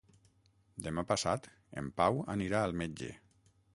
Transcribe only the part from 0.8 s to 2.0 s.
Demà passat en